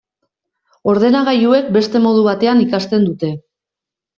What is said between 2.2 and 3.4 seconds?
batean ikasten dute.